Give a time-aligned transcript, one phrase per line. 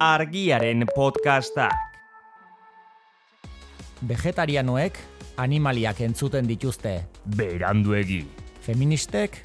[0.00, 1.72] argiaren podcastak.
[4.08, 4.98] Vegetarianoek
[5.36, 7.04] animaliak entzuten dituzte.
[7.36, 8.24] Beranduegi,
[8.64, 9.40] Feministek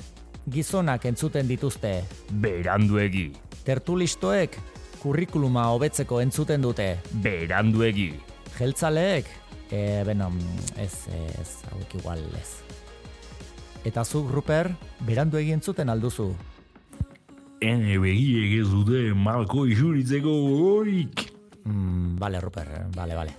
[0.49, 2.03] gizonak entzuten dituzte.
[2.31, 3.31] beranduegi,
[3.65, 4.57] Tertulistoek
[5.01, 6.97] kurrikuluma hobetzeko entzuten dute.
[7.23, 8.13] beranduegi,
[8.57, 9.25] Jeltzaleek,
[9.71, 10.31] e, beno,
[10.77, 11.07] ez,
[11.39, 12.63] ez, hauek igual ez.
[13.85, 14.71] Eta zuk, Ruper,
[15.07, 16.35] berandu egin zuten alduzu.
[17.59, 21.25] Ene begiek ez dute malko isuritzeko gogorik.
[21.65, 23.35] Mm, bale, Ruper, bale, bale.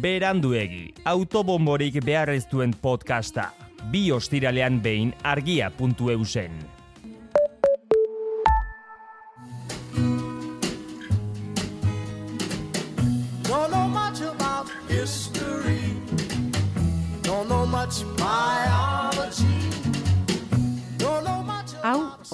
[0.00, 3.48] beranduegi, autobomborik behar ez duen podcasta.
[3.90, 6.79] Bi ostiralean behin argia.eusen.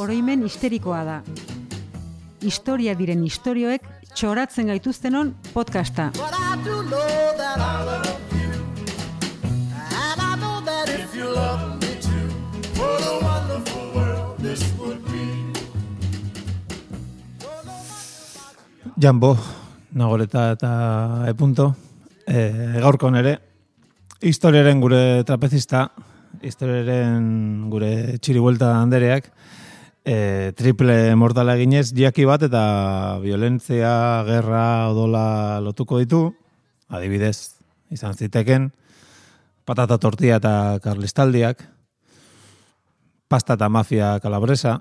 [0.06, 1.14] oroimen histerikoa da.
[2.46, 3.82] Historia diren istorioek
[4.14, 6.12] txoratzen gaituztenon podcasta.
[18.96, 19.34] Jambo,
[19.92, 20.70] nagoreta eta
[21.28, 21.72] epunto.
[22.26, 22.46] E,
[22.78, 23.36] gaurko nere,
[24.22, 25.88] historiaren gure trapezista,
[26.46, 27.26] historiaren
[27.74, 29.32] gure txiribuelta handereak,
[30.06, 32.62] e, triple mortala eginez, jaki bat eta
[33.22, 36.30] violentzia, gerra, odola lotuko ditu,
[36.86, 37.58] adibidez,
[37.90, 38.70] izan ziteken,
[39.66, 40.54] patata tortilla eta
[40.84, 41.64] karlistaldiak,
[43.26, 44.78] pasta eta mafia kalabresa,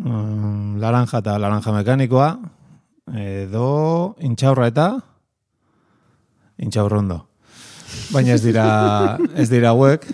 [0.00, 2.30] mm, laranja eta laranja mekanikoa,
[3.20, 4.88] edo intxaurra eta
[6.56, 7.20] intxaurrondo.
[8.14, 8.64] Baina ez dira,
[9.40, 10.08] ez dira hauek,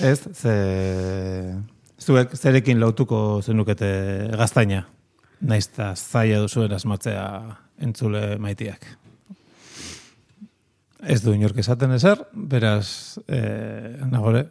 [0.00, 0.56] ez, ze,
[2.02, 3.92] zuek zerekin lautuko zenukete
[4.38, 4.82] gaztaina,
[5.40, 7.26] naiz eta zaila duzuen asmatzea
[7.82, 8.86] entzule maitiak.
[11.02, 13.40] Ez du inork esaten ezer, beraz, e,
[14.10, 14.46] nagore,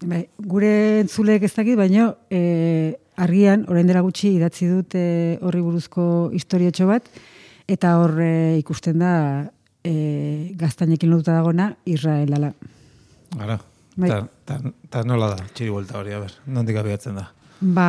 [0.00, 0.70] Bai, gure
[1.02, 6.86] entzuleek ez dakit, baino e, argian, orain dela gutxi idatzi dut e, horri buruzko historiotxo
[6.88, 7.10] bat,
[7.68, 8.30] eta hor e,
[8.62, 9.12] ikusten da
[9.84, 9.92] e,
[10.56, 12.52] gaztainekin lotuta dagona Israel dela.
[13.36, 13.58] gara,
[13.96, 14.08] Bai.
[14.08, 14.58] ta, ta,
[14.90, 17.28] ta nola da, txiri buelta hori, a ber, nondik abiatzen da.
[17.60, 17.86] Ba,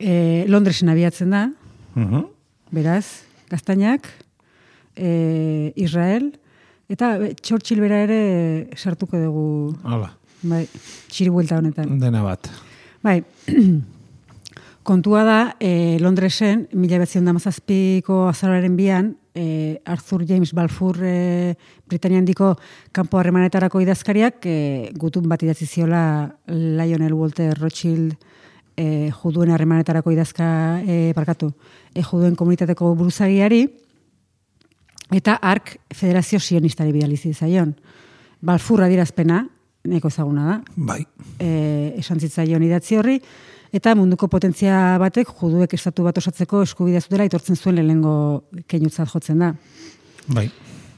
[0.00, 1.42] e, Londresen abiatzen da,
[1.96, 2.24] Mhm.
[2.72, 3.06] beraz,
[3.50, 4.08] gaztainak,
[4.96, 6.30] e, Israel,
[6.88, 10.10] eta Churchill bera ere sartuko dugu, Hala,
[10.42, 10.64] bai,
[11.10, 11.98] txiri buelta honetan.
[12.00, 12.48] dena bat.
[13.02, 13.22] Bai,
[14.86, 21.54] kontua da, e, Londresen, mila bezion damazazpiko azararen bian, e, Arthur James Balfour e,
[21.86, 22.54] Britania handiko
[22.92, 24.56] kanpo harremanetarako idazkariak e,
[24.96, 26.02] gutun bat idatzi ziola
[26.48, 28.16] Lionel Walter Rothschild
[28.76, 30.46] e, juduen harremanetarako idazka
[30.86, 31.52] e, barkatu,
[31.94, 33.64] e, juduen komunitateko buruzagiari,
[35.14, 37.74] eta ark federazio sionistari bidali zaion.
[38.40, 39.46] Balfour adirazpena,
[39.86, 41.04] nahiko ezaguna da, Bai.
[41.38, 43.20] e, esan zitzaion idatzi horri,
[43.72, 49.44] eta munduko potentzia batek juduek estatu bat osatzeko eskubidea zutela aitortzen zuen lehenengo keinutzat jotzen
[49.44, 49.54] da.
[50.28, 50.50] Bai.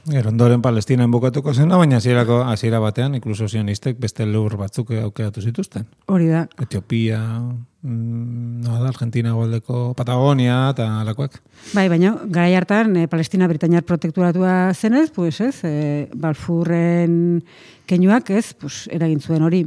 [0.09, 5.43] Gero ondoren Palestina bukatuko zena, baina hasierako hasiera batean inkluso sionistek beste lur batzuk aukeratu
[5.43, 5.85] zituzten.
[6.09, 6.45] Hori da.
[6.63, 11.37] Etiopia, mm, no, Argentina goldeko Patagonia eta alakoak.
[11.75, 17.43] Bai, baina garai hartan e, Palestina Britainiar protekturatua zenez, pues ez, e, Balfurren
[17.85, 19.65] keinuak, ez, pues eragin zuen hori.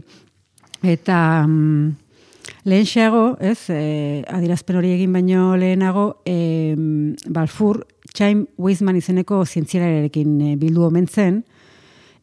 [0.82, 2.01] Eta mm,
[2.64, 6.74] lehenxeago, ez, e, adirazpen hori egin baino lehenago, e,
[7.28, 11.42] Balfour Chaim Weizmann izeneko zientzialarekin e, bildu omen zen,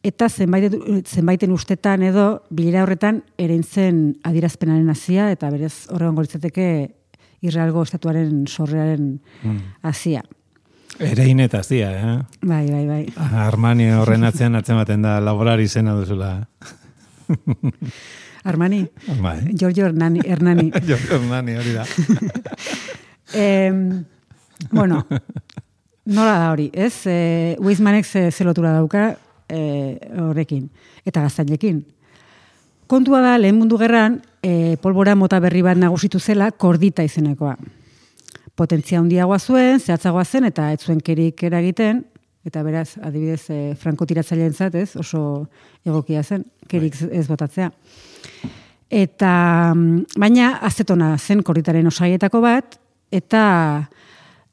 [0.06, 0.72] eta zenbait,
[1.04, 6.66] zenbaiten ustetan edo bilera horretan erein zen adirazpenaren hasia eta berez horregon goritzateke
[7.44, 9.18] Israelgo estatuaren sorrearen
[9.82, 10.22] hasia.
[11.00, 12.16] Erein eta zia, eh?
[12.44, 13.04] Bai, bai, bai.
[13.44, 16.32] Armani horren atzean atzematen da laborari zena duzula.
[18.44, 18.86] Armani,
[19.20, 19.54] Bai.
[19.54, 20.20] Giorgio Hernani.
[20.24, 20.70] Hernani.
[20.88, 21.86] Jo, Armani hori da.
[23.32, 24.04] Em,
[24.72, 25.06] bueno,
[26.04, 27.06] nola da hori, ez?
[27.06, 29.12] E, Weizmanek ze, ze lotura dauka
[29.46, 30.64] e, horrekin,
[31.06, 31.84] eta gaztainekin.
[32.90, 37.54] Kontua da, lehen mundu gerran, e, polbora mota berri bat nagusitu zela, kordita izenekoa.
[38.58, 42.02] Potentzia handiagoa zuen, zehatzagoa zen, eta ez zuen kerik eragiten,
[42.46, 45.46] eta beraz, adibidez, e, frankotiratzaileen ez, oso
[45.84, 47.70] egokia zen, kerik ez botatzea.
[48.90, 52.78] Eta, mm, baina, azetona zen korditaren osaietako bat,
[53.10, 53.88] eta,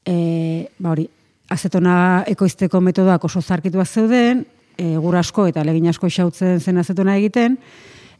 [0.05, 1.07] e, ba hori,
[1.49, 4.45] azetona ekoizteko metodoak oso zarkituak zeuden,
[4.77, 7.57] e, gur asko eta legin asko xautzen zen azetona egiten,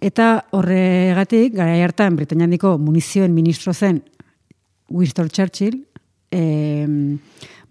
[0.02, 4.02] eta horregatik, gara hartan, Britania handiko munizioen ministro zen
[4.90, 5.84] Winston Churchill,
[6.32, 6.42] e,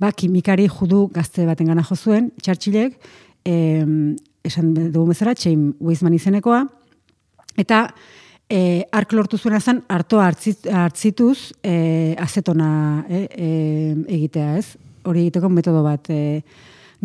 [0.00, 2.98] ba, kimikari judu gazte baten gana jo zuen, Churchillek,
[3.44, 6.64] em, esan dugu bezala, Chaim Weizman izenekoa,
[7.56, 7.86] eta
[8.48, 13.50] e, ark lortu zuena zen, hartoa hartzit, hartzituz e, azetona e, e,
[14.18, 14.76] egitea, ez?
[15.06, 16.42] Hori egiteko metodo bat e,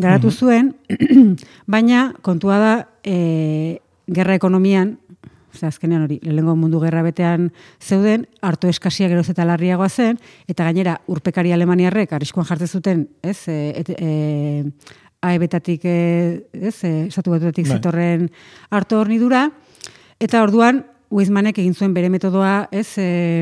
[0.00, 0.72] garatu zuen,
[1.74, 2.74] baina kontua da
[3.04, 3.78] e,
[4.12, 4.96] gerra ekonomian,
[5.52, 7.50] Osea, azkenean hori, lehengo mundu gerra betean
[7.80, 10.18] zeuden, harto eskasia geroz eta larriagoa zen,
[10.48, 14.64] eta gainera, urpekari alemaniarrek, arriskoan jartzen zuten, ez, e, et, e,
[15.22, 15.98] aebetatik, e,
[16.52, 17.76] ez, e, estatu batuetatik Bai.
[17.76, 18.30] zetorren
[18.70, 19.50] harto hornidura,
[20.20, 23.36] eta orduan, Weizmanek egin zuen bere metodoa, ez, e,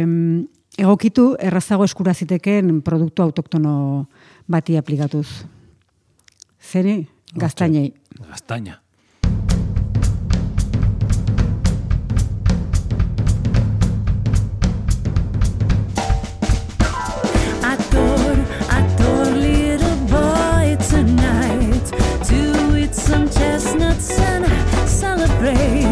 [0.80, 4.08] egokitu, errazago eskura ziteken produktu autoktono
[4.50, 5.28] bati aplikatuz.
[6.58, 7.04] Zeri?
[7.38, 7.92] Gaztainei.
[8.26, 8.80] Gaztaina.
[25.40, 25.89] place.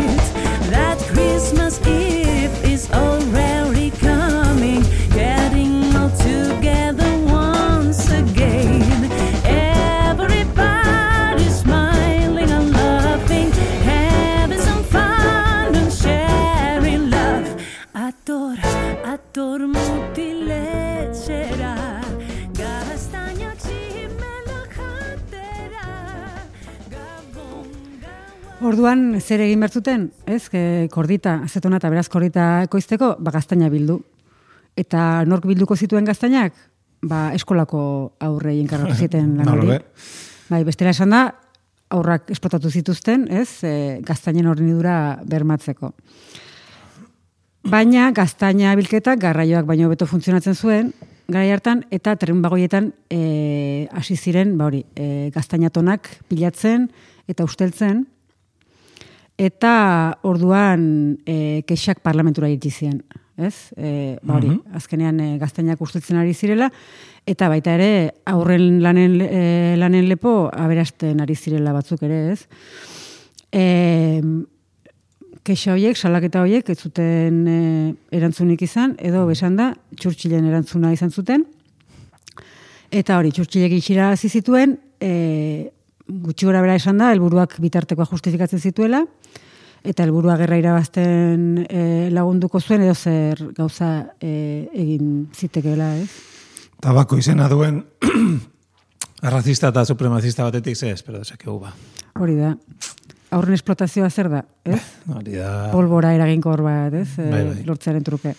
[29.29, 33.99] Zer egin bertzuten, ez, ke, kordita, azetona eta beraz kordita ekoizteko, ba, gaztaina bildu.
[34.79, 36.57] Eta nork bilduko zituen gaztainak,
[37.05, 37.83] ba, eskolako
[38.25, 39.79] aurrei enkargatu zieten lan hori.
[40.49, 41.27] Bai, bestela esan da,
[41.93, 44.97] aurrak esplotatu zituzten, ez, e, gaztainen hornidura
[45.29, 45.93] bermatzeko.
[47.69, 50.93] Baina gaztaina bilketa garraioak baino beto funtzionatzen zuen,
[51.29, 56.89] garai hartan, eta tren bagoietan e, hasi ziren, ba hori, e, gaztainatonak pilatzen
[57.29, 58.07] eta usteltzen,
[59.39, 60.83] eta orduan
[61.25, 63.01] e, kexak parlamentura iritsi ziren.
[63.39, 63.71] Ez?
[63.79, 66.67] E, ba hori, azkenean e, gaztainak usteltzen ari zirela,
[67.23, 67.91] eta baita ere
[68.27, 69.43] aurren lanen, e,
[69.79, 72.49] lanen lepo aberasten ari zirela batzuk ere, ez?
[73.55, 73.63] E,
[75.47, 77.61] kexa horiek, salaketa horiek, ez zuten e,
[78.19, 81.47] erantzunik izan, edo besan da, txurtxilen erantzuna izan zuten.
[82.91, 85.71] Eta hori, txurtxilek itxira zituen, e,
[86.09, 89.05] gutxi gora bera esan da, helburuak bitartekoa justifikatzen zituela,
[89.85, 93.91] eta helburua gerra irabazten e, lagunduko zuen, edo zer gauza
[94.21, 96.09] e, egin zitekeela, ez?
[96.83, 97.83] Tabako izena duen
[99.29, 101.75] arrazista eta supremacista batetik ze espero desakegu ba.
[102.19, 102.55] Hori da.
[103.31, 104.81] Aurren esplotazioa zer da, ez?
[105.17, 105.69] Hori da...
[105.73, 107.11] polbora eraginkor bat, ez?
[107.19, 107.63] Bai, bai.
[107.67, 108.35] Lortzearen truke.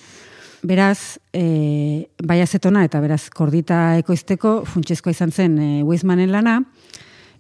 [0.60, 6.57] Beraz, e, bai azetona eta beraz kordita ekoizteko funtsezkoa izan zen e, Weizmanen lana,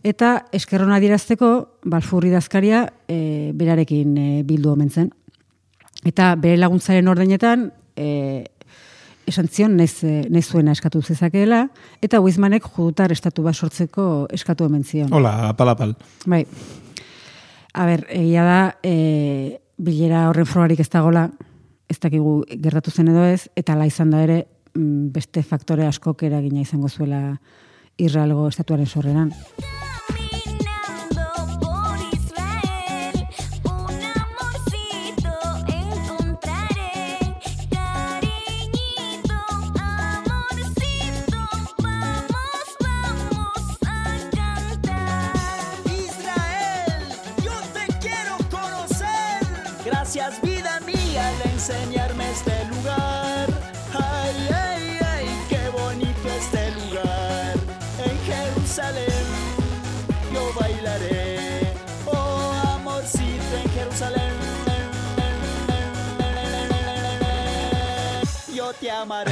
[0.03, 5.09] eta eskerrona dirazteko balfurri dazkaria e, berarekin e, bildu omen zen.
[6.07, 7.69] Eta bere laguntzaren ordainetan,
[7.99, 8.45] e,
[9.29, 11.65] esan zion, nez, e, nez zuena eskatu zezakeela,
[12.01, 15.11] eta Weizmanek judutar estatu bat sortzeko eskatu omen zion.
[15.13, 15.95] Hola, apal, apal.
[16.25, 16.45] Bai.
[17.73, 21.27] A ber, egia da, e, bilera horren frogarik ez dagola,
[21.89, 24.39] ez dakigu gertatu zen edo ez, eta la izan da ere
[24.73, 27.39] mm, beste faktore askok eragina izango zuela
[27.99, 29.33] Israelgo estatuaren sorreran.
[68.99, 69.31] Yo te amaré.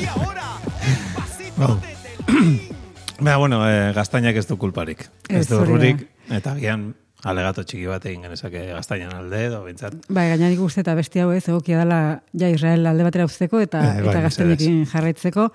[0.00, 2.74] y ahora, el pasito de.
[3.20, 5.00] Ba, bueno, eh, gaztainak ez du kulparik.
[5.28, 6.94] Ez, Ez, du urrurik, eta gian
[7.26, 9.96] alegato txiki bat egin genezake gaztainan alde, edo bintzat.
[10.08, 11.98] Bai, gainarik uste eta beste hau ez, egokia dela
[12.32, 15.48] ja Israel alde batera uzteko eta, Eh, bai, eta gaztenekin jarraitzeko.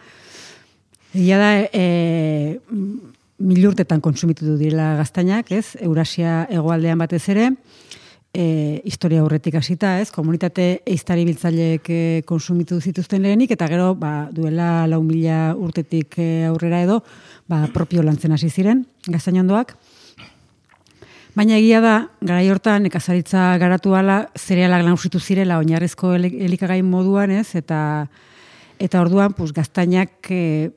[1.14, 2.60] Egia da, e,
[3.40, 5.78] milurtetan konsumitu du direla gaztainak, ez?
[5.80, 7.54] Eurasia hegoaldean batez ere,
[8.34, 10.10] e, historia aurretik hasita, ez?
[10.12, 16.30] Komunitate eiztari biltzaileek e, konsumitu zituzten lehenik, eta gero, ba, duela lau mila urtetik e,
[16.50, 17.04] aurrera edo,
[17.48, 19.78] ba, propio lantzen hasi ziren, gaztainondoak.
[21.34, 27.32] Baina egia da, garai hortan, nekazaritza garatu ala, zerealak nausitu zirela oinarrezko ele- elikagai moduan,
[27.32, 27.56] ez?
[27.58, 28.08] Eta,
[28.82, 30.72] eta orduan, pues, gaztainak e,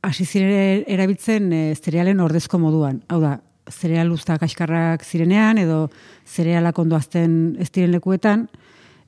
[0.00, 3.02] hasi ziren erabiltzen e, zerealen ordezko moduan.
[3.08, 3.38] Hau da,
[3.70, 5.88] zereal usta kaskarrak zirenean edo
[6.26, 8.48] zerealak ondo azten ez diren lekuetan,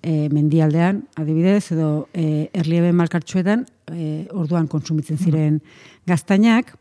[0.03, 5.61] e, mendialdean, adibidez, edo e, erliebe malkartxuetan, e, orduan kontsumitzen ziren
[6.07, 6.77] gaztainak,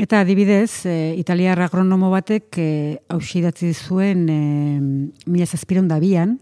[0.00, 2.68] Eta adibidez, e, italiar agronomo batek e,
[3.12, 4.38] hausi idatzi zuen e,
[5.26, 6.38] mila zazpiron dabian,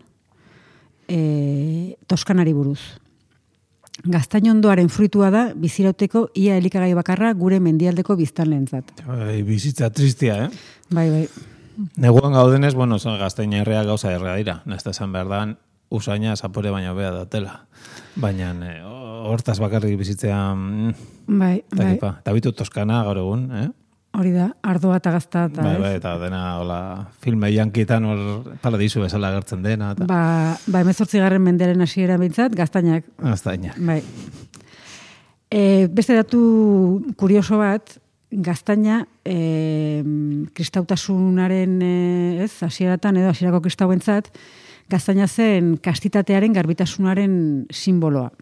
[1.09, 3.01] e, toskanari buruz.
[4.07, 8.93] Gaztain ondoaren fruitua da, bizirauteko ia elikagai bakarra gure mendialdeko biztan lehentzat.
[9.07, 10.51] Bai, bizitza tristia, eh?
[10.95, 11.25] Bai, bai.
[11.97, 14.63] Neguan gaudenez, bueno, son gaztaina errea gauza errea dira.
[14.67, 15.57] Nesta esan behar dan,
[15.91, 17.67] usaina zapore baino bea datela.
[18.17, 18.81] Baina, eh,
[19.29, 20.95] hortaz bakarrik bizitzea, mm,
[21.27, 21.95] Bai, bai.
[21.95, 22.17] kipa.
[22.21, 23.69] Eta bitu Toskana gaur egun, eh?
[24.19, 26.79] Hori da, ardoa eta gazta eta, Bai, bai, eta dena, hola,
[27.23, 28.23] filme jankitan hor
[28.65, 30.23] paradisu bezala agertzen dena, eta Ba,
[30.67, 33.07] ba emezortzi garren menderen hasiera bintzat, gaztainak.
[33.23, 33.77] gaztaina.
[33.79, 34.01] Bai.
[35.51, 36.41] E, beste datu
[37.17, 37.95] kurioso bat,
[38.31, 40.03] gaztaina e,
[40.53, 41.95] kristautasunaren e,
[42.49, 44.33] ez, hasieratan edo hasierako kristauentzat,
[44.91, 47.39] gaztaina zen kastitatearen garbitasunaren
[47.71, 48.33] simboloa.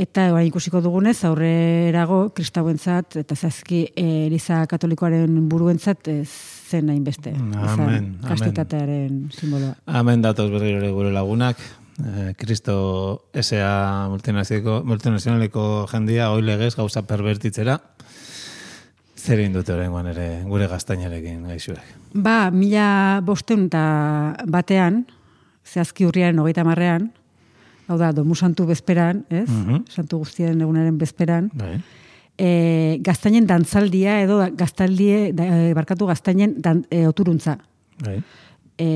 [0.00, 6.30] Eta orain ikusiko dugunez, aurrerago kristauentzat eta zazki e, Eliza Katolikoaren buruentzat ez
[6.70, 7.34] zen hainbeste.
[7.36, 8.06] Amen, Izan amen.
[8.24, 9.74] Kastitatearen simboloa.
[10.00, 11.60] Hemen datoz berriro ere gure lagunak,
[12.00, 17.76] eh, Kristo SA multinazionaleko, multinazionaleko jendia, hoi legez gauza pervertitzera,
[19.20, 21.96] zer egin dute oraingoan ere gure gaztainarekin gaixuek.
[22.14, 23.84] Ba, mila bosteun eta
[24.48, 25.04] batean,
[25.68, 27.10] zehazki urriaren hogeita marrean,
[27.90, 29.48] hau da, domu santu bezperan, ez?
[29.48, 29.82] Mhm.
[29.90, 31.80] Santu guztien egunaren bezperan, Bai.
[32.38, 37.58] e, gaztainen dantzaldia edo gaztaldie, da, e, barkatu gaztainen dan, e, oturuntza.
[38.04, 38.20] Bai.
[38.78, 38.88] E,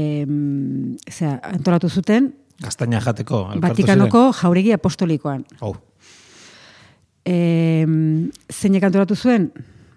[1.11, 2.33] zera, antolatu zuten,
[2.63, 5.43] Gaztaina jateko, Vatikanoko jauregi apostolikoan.
[5.61, 5.75] Oh,
[7.25, 7.87] E,
[8.53, 9.47] zeinek antolatu zuen,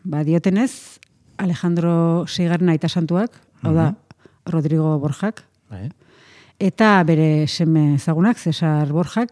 [0.07, 0.97] ba, diotenez,
[1.37, 3.35] Alejandro Seigarren aita santuak,
[3.67, 3.89] hau da,
[4.47, 5.89] Rodrigo Borjak, bai.
[6.59, 9.31] Eta bere seme ezagunak, Cesar Borjak,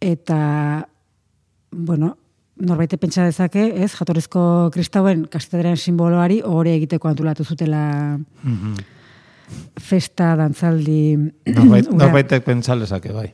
[0.00, 0.86] eta,
[1.72, 2.16] bueno,
[2.60, 8.74] norbaite pentsa dezake, ez, jatorrizko kristauen kastedaren simboloari hori egiteko antolatu zutela Mhm.
[9.80, 11.16] festa, dantzaldi,
[11.56, 12.04] Norbait, hura.
[12.04, 13.32] norbaitek pentsa lezake, bai.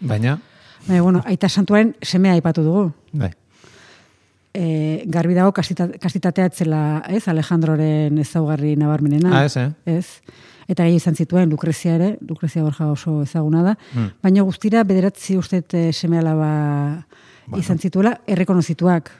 [0.00, 0.38] Baina,
[0.86, 2.92] Baina, bueno, aita santuaren semea aipatu dugu.
[3.12, 3.30] bai.
[4.56, 9.32] E, garbi dago kastita, kastitatea etzela, ez, Alejandroren ezaugarri nabarmenena.
[9.40, 9.70] Ah, ez, eh?
[9.84, 10.06] Ez.
[10.68, 13.74] Eta gehi izan zituen, Lukrezia ere, Lukrezia Borja oso ezaguna da.
[13.92, 14.12] Hmm.
[14.22, 16.50] Baina guztira, bederatzi ustet eh, seme alaba
[17.58, 19.10] izan zituela, errekonozituak.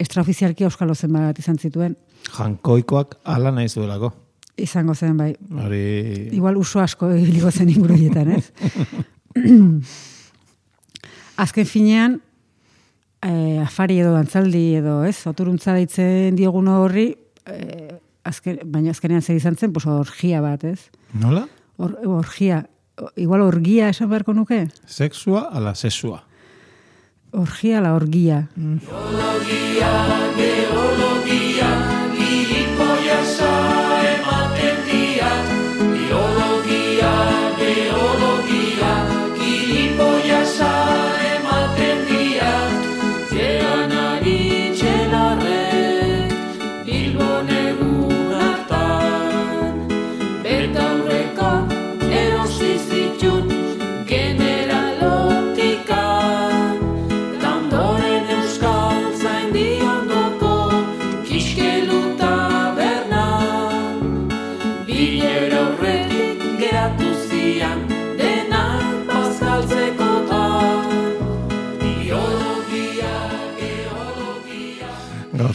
[0.00, 1.94] Extraofizialki euskalo zenbat izan zituen.
[2.32, 4.12] Jankoikoak ala nahi zuelako.
[4.60, 5.34] Izango zen, bai.
[5.64, 6.30] Hori...
[6.36, 8.50] Igual uso asko ibiliko zen inguruietan, ez?
[11.44, 12.18] Azken finean,
[13.24, 15.16] eh, afari edo dantzaldi edo, ez?
[15.30, 17.12] Oturuntza deitzen diogun horri,
[17.46, 20.90] eh, azken, baina azkenean zer izan zen, pues orgia bat, ez?
[21.12, 21.46] Nola?
[21.80, 22.64] Or, orgia,
[23.16, 24.66] igual orgia esan beharko nuke?
[24.86, 26.24] Sexua ala sexua.
[27.32, 28.48] Orgia la orgia.
[28.56, 30.69] Tandoren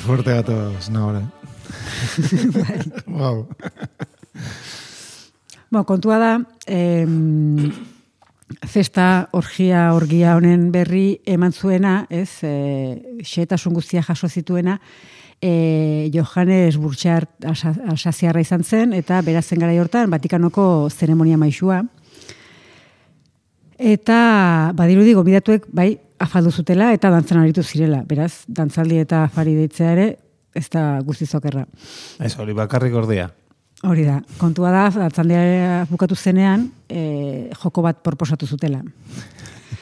[0.06, 1.24] Fuerte gatoz, nahore.
[3.08, 3.48] wow.
[5.72, 6.34] Bueno, kontua da,
[6.68, 7.72] em,
[8.70, 14.78] festa orgia orgia honen berri eman zuena, ez, e, xetasun guztia jaso zituena,
[15.42, 21.82] e, Johannes Burtxar alsaziarra izan zen, eta berazen gara hortan, Vatikanoko zeremonia maixua.
[23.76, 25.90] Eta, badirudi, gomidatuek, bai,
[26.20, 28.04] afaldu zutela, eta dantzan aritu zirela.
[28.08, 30.08] Beraz, dantzaldi eta afari deitzea ere,
[30.56, 31.66] ez da guztizokerra.
[32.24, 33.30] Ez hori bakarrik ordia.
[33.86, 38.80] Hori da, kontua da, atzaldea bukatu zenean, e, joko bat proposatu zutela.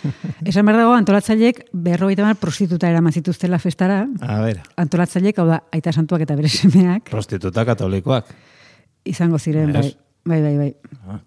[0.49, 5.61] Esan behar dago, antolatzaileek berrogeita mar prostituta eraman zituztela festara, A ber, antolatzaileek, hau da,
[5.71, 8.33] aita santuak eta bere semeak, prostituta katolikoak.
[9.05, 9.93] izango ziren, bai,
[10.25, 10.73] bai, bai, bai.
[11.07, 11.21] Ah.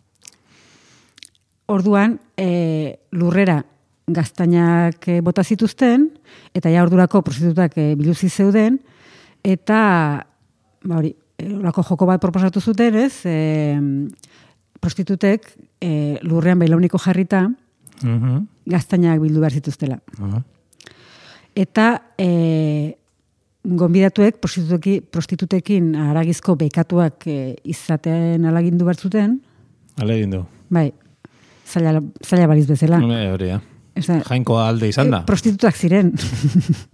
[1.67, 3.65] Orduan, e, lurrera
[4.07, 6.05] gaztainak eh, bota zituzten,
[6.55, 8.77] eta ja ordurako prostitutak eh, biluzi zeuden,
[9.43, 9.79] eta,
[10.87, 13.35] ba hori, eh, olako joko bat proposatu zuten, ez, e,
[14.81, 15.49] prostitutek
[15.83, 17.49] e, lurrean bailauniko jarrita,
[18.03, 18.43] Mhm.
[18.69, 19.97] gaztainak bildu behar zituztela.
[20.21, 20.43] Aha.
[21.57, 22.95] Eta e,
[23.65, 29.41] gonbidatuek prostituteki, prostitutekin aragizko bekatuak e, izaten alagindu behar zuten,
[29.97, 30.43] Ale egin du.
[30.69, 30.93] bai,
[31.67, 33.01] zaila, zaila baliz bezala.
[33.03, 33.51] Hone, Hori.
[33.97, 35.23] Ez da, Jainkoa alde izan da.
[35.25, 36.13] e, prostitutak ziren.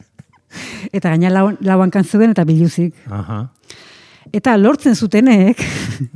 [0.97, 2.95] eta gaina lauan, lauan kantzuden eta biluzik.
[3.11, 3.45] Aha.
[4.33, 5.61] Eta lortzen zutenek,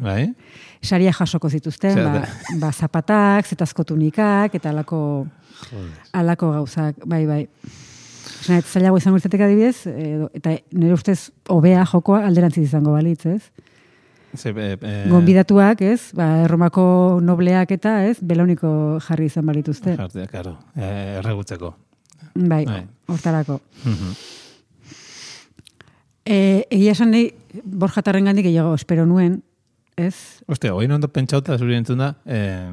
[0.01, 0.29] Bai?
[0.87, 2.23] saria jasoko zituzten, Zer ba,
[2.61, 5.01] ba zapatak, zetazko tunikak, eta alako,
[6.15, 7.43] alako gauzak, bai, bai.
[8.47, 13.41] Ez zailago izango izateke adibidez, edo, eta nire ustez hobea jokoa alderantziz izango balitz, ez?
[14.37, 16.13] Ze, e, e, Gonbidatuak, ez?
[16.17, 18.19] Ba, erromako nobleak eta, ez?
[18.21, 18.71] Belauniko
[19.07, 19.97] jarri izan balituzte.
[19.97, 20.57] Jartzea, karo.
[20.77, 21.75] E, erregutzeko.
[22.37, 22.83] Bai, Bai.
[23.09, 23.61] hortarako.
[26.27, 27.31] E, egia esan nahi,
[27.65, 29.41] borjatarren gandik gehiago espero nuen,
[29.97, 30.43] ez?
[30.51, 32.71] Ostia, oin ondo pentsauta zuri entzun da, eh,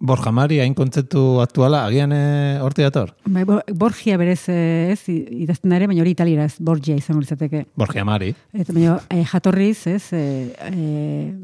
[0.00, 3.10] Borja Mari, hain kontzeptu aktuala, agian eh, horti dator?
[3.28, 7.20] Bai, Bo- Borgia berez, eh, ez, idazten da ere, baina hori italiera ez, Borgia izango
[7.20, 7.66] litzateke.
[7.76, 8.30] Borja Mari.
[8.56, 11.34] Eta baina eh, jatorriz, ez, eh, eh,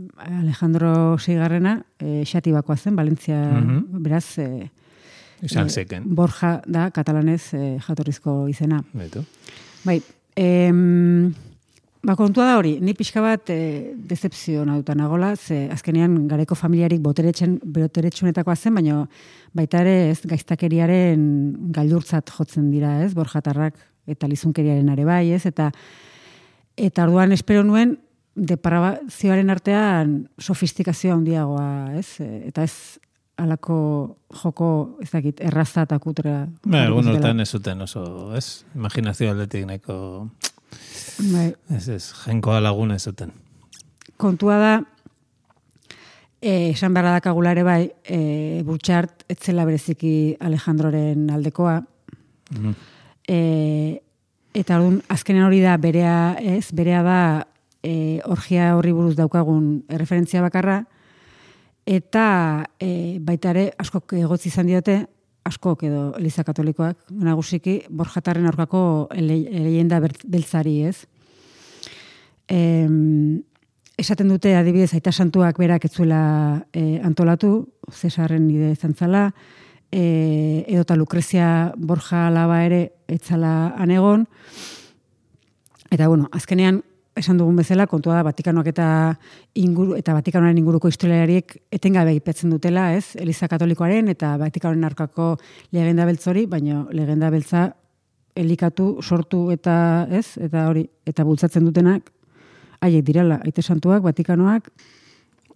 [0.40, 4.02] Alejandro Seigarrena, eh, xatibakoa zen, Valentzia, Mhm.
[4.02, 4.70] beraz, eh,
[5.42, 6.04] Izan eh, zeken.
[6.16, 8.80] Borja da, katalanez eh, jatorrizko izena.
[8.94, 9.20] Baitu.
[9.84, 10.00] Bai,
[10.34, 11.34] em,
[12.06, 17.02] ba, kontua da hori, ni pixka bat e, decepzio nahuta nagola, ze azkenean gareko familiarik
[17.02, 19.02] boteretxen, boteretxunetakoa zen, baina
[19.56, 21.26] baita ere ez gaiztakeriaren
[21.74, 25.72] gailurtzat jotzen dira, ez, borjatarrak eta lizunkeriaren are bai, ez, eta
[26.76, 27.96] eta orduan espero nuen
[28.36, 33.00] depravazioaren artean sofistikazioa handiagoa, ez, eta ez
[33.40, 33.78] alako
[34.42, 34.68] joko,
[35.02, 36.44] ez dakit, erraza eta kutra.
[36.64, 38.04] Ba, egun hortan ez zuten oso,
[38.36, 38.62] ez?
[38.76, 39.96] Imaginazio aldetik nahiko,
[41.16, 41.54] Bai.
[41.72, 43.32] ez ez, jainkoa lagun ez zuten.
[44.16, 44.82] kontua da,
[46.40, 51.82] eh, esan beharra dakagula ere bai, eh, Burtxart etzela bereziki Alejandroren aldekoa.
[52.50, 52.72] Mhm.
[53.28, 54.00] Eh,
[54.54, 57.46] eta orduan azkenen hori da berea, ez, berea da
[57.82, 60.84] eh, orgia horri buruz daukagun referentzia bakarra,
[61.86, 65.06] eta eh, baita ere askok egotzi izan diote,
[65.46, 71.06] askok edo Eliza Katolikoak, nagusiki Borjatarren aurkako leyenda beltzari, ez?
[72.48, 73.42] Em,
[73.98, 79.30] esaten dute adibidez aita santuak berak etzuela e, antolatu, Cesarren ide izan zala,
[79.90, 84.26] e, edota Lucrezia Borja alaba ere etzala anegon,
[85.90, 86.82] eta bueno, azkenean
[87.16, 88.86] esan dugun bezala, kontua da Vatikanoak eta
[89.56, 93.16] inguru, eta Vatikanoaren inguruko historialariek etengabe aipatzen dutela, ez?
[93.20, 95.30] Eliza Katolikoaren eta Vatikanoaren arkako
[95.72, 97.70] legenda beltzori, baina legenda beltza
[98.36, 100.36] elikatu, sortu eta, ez?
[100.36, 102.12] Eta hori, eta bultzatzen dutenak
[102.84, 104.68] haiek direla, aite santuak, Vatikanoak,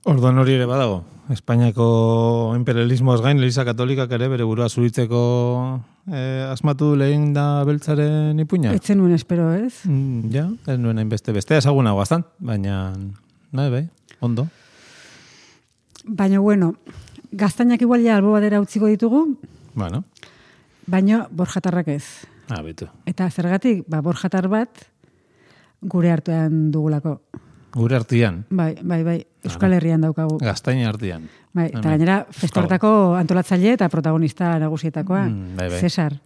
[0.09, 1.03] Orduan hori ere badago.
[1.31, 1.87] Espainiako
[2.57, 5.21] imperialismoaz gain, Eliza Katolikak ere bere burua zuritzeko
[6.11, 8.73] eh, asmatu lehen da beltzaren ipuina.
[8.75, 9.85] etzen nuen espero, ez?
[9.87, 12.97] Mm, ja, ez nuen hainbeste beste ezaguna guaztan, baina,
[13.53, 13.85] nahi bai,
[14.21, 14.49] ondo.
[16.09, 16.73] Baina, bueno,
[17.31, 19.37] gaztainak igual ja albo badera utziko ditugu,
[19.75, 20.03] Bueno,
[20.87, 22.05] baina borjatarrak ez.
[22.49, 22.89] ah, bitu.
[23.07, 24.83] Eta zergatik, ba, borjatar bat
[25.81, 27.21] gure artean dugulako.
[27.77, 30.39] Gure artian, Bai, bai, bai, Euskal Herrian daukagu.
[30.39, 31.29] gaztaina artian.
[31.55, 35.81] Bai, eta gainera, festortako antolatzaile eta protagonista nagusietakoa, Mm, bai, bai.
[35.81, 36.19] Cesar.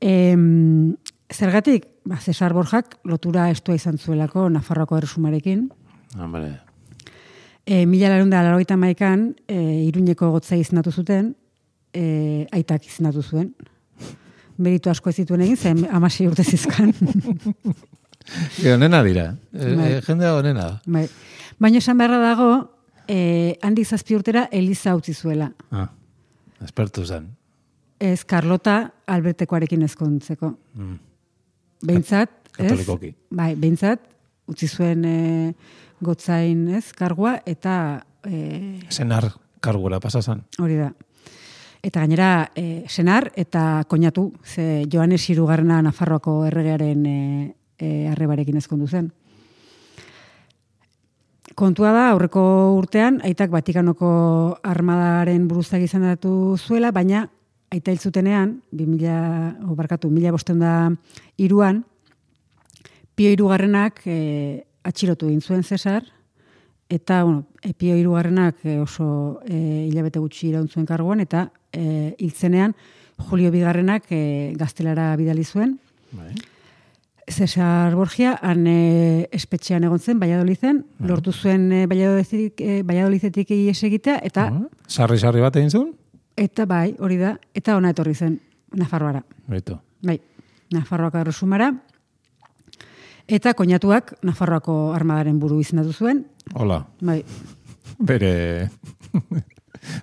[0.00, 0.94] Em,
[1.32, 5.68] zergatik, ba, Cesar Borjak lotura estua izan zuelako Nafarroako erresumarekin.
[6.18, 6.60] Hombre,
[7.68, 11.34] E, mila larun da larogeita maikan, e, iruñeko gotza izenatu zuten,
[11.92, 13.50] e, aitak izenatu zuen.
[14.56, 16.94] Meritu asko ez zituen egin, zen amasi urte zizkan.
[18.74, 19.34] onena dira.
[19.52, 19.92] E, Bai.
[19.92, 21.04] e, jendea onena bai.
[21.58, 22.50] Baina esan beharra dago,
[23.08, 25.50] e, handik zazpi urtera Eliza utzi zuela.
[25.70, 25.88] Ah,
[26.64, 27.32] espertu zen.
[27.98, 30.52] Ez Carlota Albertekoarekin ezkontzeko.
[30.74, 30.98] Mm.
[31.88, 32.72] Behintzat, ez?
[33.30, 34.06] Bai, behintzat,
[34.50, 35.18] utzi zuen e,
[36.00, 40.44] gotzain, ez, kargua, eta e, Senar kargura pasa zen.
[40.58, 40.92] hori da.
[41.82, 47.18] Eta gainera, e, senar eta koinatu, ze Joanes Irugarrena Nafarroako erregearen e,
[47.78, 49.12] e, arrebarekin ezkondu zen.
[51.58, 52.42] Kontua da, aurreko
[52.78, 54.08] urtean, aitak Vatikanoko
[54.62, 57.24] armadaren buruzak izan datu zuela, baina
[57.74, 60.74] aita hil zutenean, 2000, o barkatu, 2000 bosten da
[61.36, 61.82] iruan,
[63.18, 64.18] Pio irugarrenak e,
[64.86, 66.04] atxilotu egin zuen Cesar,
[66.88, 72.14] eta, bueno, e, Pio irugarrenak e, oso e, hilabete gutxi iraun zuen karguan, eta e,
[72.22, 72.76] hiltzenean
[73.26, 74.22] Julio Bigarrenak e,
[74.54, 75.74] gaztelara bidali zuen.
[76.12, 76.30] Bai.
[77.30, 83.78] Cesar Borgia, han e, espetxean egon zen, Valladolizen, lortu zuen e, Valladolizetik, e, Valladolizetik ies
[83.84, 84.48] egitea, eta,
[84.88, 85.92] Sarri-sarri bat egin zuen?
[86.38, 88.38] eta bai, hori da, eta ona etorri zen,
[88.78, 89.24] Nafarroara.
[89.50, 89.78] Beitu.
[90.06, 90.18] Bai,
[90.74, 91.72] Nafarroako erresumara,
[93.26, 97.22] eta koñatuak Nafarroako armadaren buru izendatu zuen, Hola, bai,
[97.98, 98.70] bere...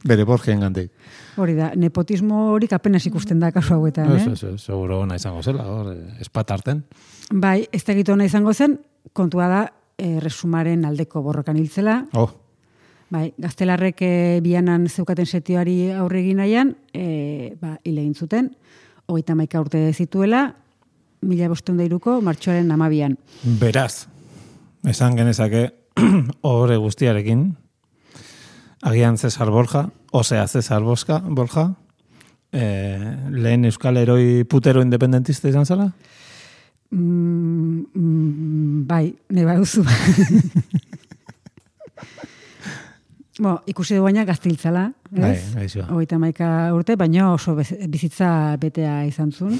[0.04, 0.92] bere borgien gandik.
[1.38, 4.32] hori da, nepotismo horik apenas ikusten da kasu hauetan, eh?
[4.32, 6.84] ez, ez, seguro ona izango zela, hor, eh, espat arten.
[7.32, 8.80] Bai, ez da ona izango zen,
[9.14, 9.62] kontua da,
[9.98, 12.30] erresumaren aldeko borrokan hiltzela, Oh,
[13.14, 18.50] Bai, gaztelarrek e, bianan zeukaten setioari aurre egin nahian, e, ba, hile zuten,
[19.06, 20.56] hogeita maika urte zituela,
[21.22, 23.18] mila bosteun dairuko, martxoaren amabian.
[23.62, 24.08] beraz,
[24.90, 25.70] esan genezake,
[26.42, 27.56] horre guztiarekin,
[28.82, 31.74] agian Cesar Borja, osea Cesar Borja, Borja
[32.52, 35.92] eh, lehen euskal heroi putero independentista izan zela?
[36.92, 39.84] Mm, mm, bai, ne baduzu.
[43.36, 45.50] Bo, ikusi du baina gaztiltzala, Bai, ez?
[45.58, 45.90] gaixoa.
[45.92, 49.58] Hogeita maika urte, baina oso bez- bizitza betea izan zuen.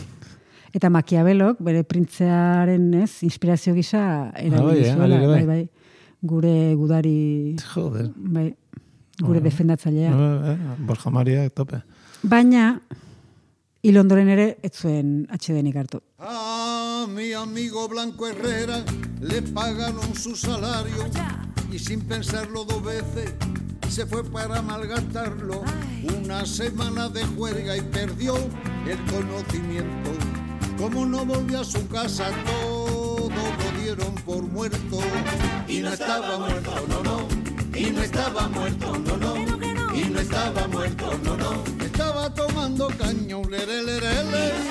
[0.76, 5.34] Eta Machiavellok, bere printzearen ez, inspirazio gisa bai, erabili eh, zuela, bai, bai.
[5.34, 5.70] bai, bai.
[6.26, 8.08] Gure gudari, Joder.
[8.16, 8.48] bai,
[9.22, 10.12] gure defendatzailea.
[10.12, 11.82] Eh, eh, Borja Maria, tope.
[12.24, 12.82] Baina,
[13.82, 16.02] hil ondoren ere, ez zuen atxedenik hartu.
[16.20, 18.84] A mi amigo Blanco Herrera
[19.22, 21.06] le pagaron su salario
[21.72, 23.34] y sin pensarlo dos veces
[23.90, 25.64] se fue para malgastarlo.
[26.18, 28.36] Una semana de juerga y perdió
[28.88, 30.12] el conocimiento.
[30.78, 35.00] Como no volvió a su casa, todo lo dieron por muerto.
[35.68, 37.45] Y no estaba muerto, no, no.
[37.76, 39.96] Y no estaba muerto, no, no.
[39.96, 41.64] Y no estaba muerto, no, no.
[41.84, 44.66] Estaba tomando caño, lere, lere, lere.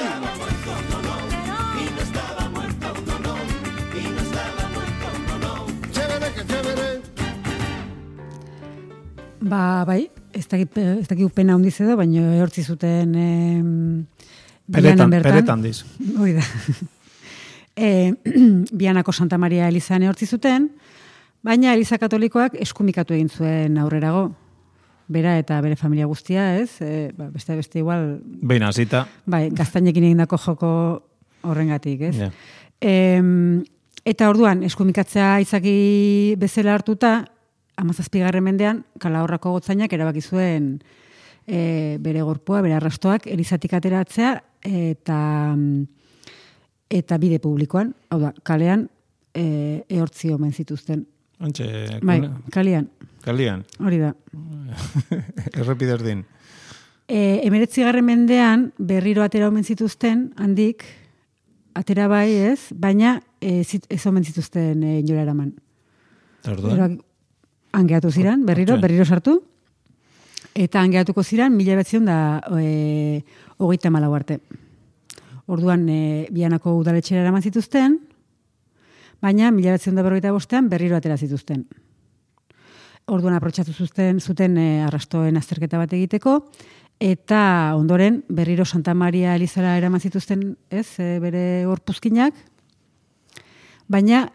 [5.92, 7.02] Chévere que chévere.
[9.40, 14.06] Ba, bai, ez dakit, ez dakit pena handiz edo, baina ehortzi zuten em,
[14.64, 15.32] Peretan, Bianan bertan.
[15.32, 15.84] peretan diz.
[16.18, 16.44] Hori da.
[17.76, 18.14] e,
[18.72, 20.70] Bianako Santa Maria Elizan ehortzi zuten,
[21.44, 24.30] baina Eliza Katolikoak eskumikatu egin zuen aurrerago.
[25.12, 26.80] Bera eta bere familia guztia, ez?
[26.80, 29.04] E, ba, beste beste igual, Behin hasita.
[29.26, 30.70] bai, gaztainekin egindako joko
[31.44, 32.16] horrengatik, ez?
[32.16, 32.30] Ja.
[32.80, 33.62] Em,
[34.04, 37.26] eta orduan, eskumikatzea izaki bezala hartuta,
[37.76, 40.78] amazazpigarren mendean, kalahorrako gotzainak erabaki zuen
[41.46, 45.20] e, bere gorpua, bere arrastoak, erizatik ateratzea, eta
[46.94, 48.88] eta bide publikoan, hau da, kalean,
[49.34, 51.04] e, ehortzi omen zituzten.
[51.42, 52.20] Antxe, Bai,
[52.54, 52.88] kalian,
[53.24, 54.12] kalian, hori da.
[55.60, 56.22] errepide erdin.
[57.08, 60.84] E, emeretzigarren mendean berriro atera omen zituzten, handik,
[61.74, 65.50] atera bai ez, baina e, zit, ez omen zituzten e, inora eraman.
[66.48, 67.00] Orduan?
[67.74, 69.40] Angeatu ziren, berriro, berriro sartu,
[70.54, 72.18] eta angeatuko ziren mila betzion da
[72.60, 73.24] e,
[73.58, 74.38] hogeita malau arte.
[75.50, 77.98] Orduan, e, bianako udaletxera eraman zituzten,
[79.24, 81.64] baina mila betzion da berrogeita bostean berriro atera zituzten.
[83.08, 86.38] Orduan aprotxatu zuten, zuten e, arrastoen azterketa bat egiteko,
[87.00, 87.40] eta
[87.76, 92.36] ondoren berriro Santa Maria Elizara eraman zituzten, ez, e, bere gorpuzkinak,
[93.88, 94.26] baina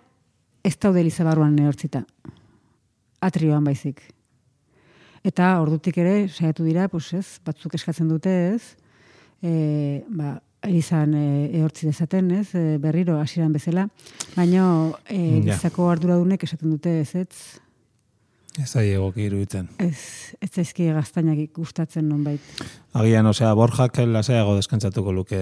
[0.66, 2.04] ez daude Eliza barruan neortzita.
[3.26, 4.04] Atrioan baizik.
[5.26, 8.78] Eta ordutik ere, saiatu dira, pues ez, batzuk eskatzen dute, ez,
[9.42, 11.24] e, ba, Elizan e,
[11.60, 13.88] ehortzi dezaten, ez, e, berriro hasieran bezala,
[14.36, 15.56] baina e, Ja.
[15.56, 17.60] Elizako arduradunek esaten dute, ez, ez,
[18.60, 19.70] Ez da egoki iruditzen.
[19.80, 22.42] Ez, ez zaizki gaztainak gustatzen nonbait.
[22.98, 25.40] Agian, osea, borjak lasaiago deskantzatuko luke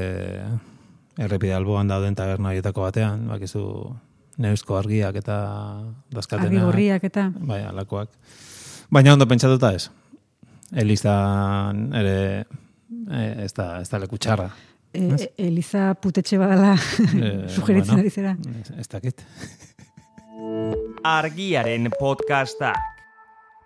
[1.18, 3.64] errepide alboan dauden taberna horietako batean, bakizu
[4.44, 5.38] neuzko argiak eta
[6.14, 6.50] dazkatena.
[6.52, 8.12] Argi gorriak eta Bai, alakoak.
[8.94, 9.88] Baina ondo pentsatuta ez.
[10.78, 14.52] Elizan ere eh, ez da, ez da leku txarra.
[14.94, 18.38] E, e, Eliza putetxe badala Eh, sugeritzen bueno, ari zera.
[18.78, 19.24] Ez, dakit.
[21.04, 22.74] Argiaren podcasta.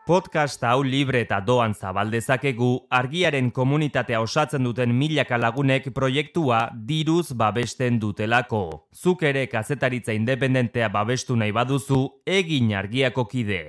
[0.05, 7.99] Podcast hau libre eta doan zabaldezakegu argiaren komunitatea osatzen duten milaka lagunek proiektua diruz babesten
[8.01, 8.89] dutelako.
[8.91, 13.62] Zuk ere kazetaritza independentea babestu nahi baduzu, egin argiako kide.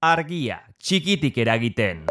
[0.00, 2.06] Argia, txikitik eragiten.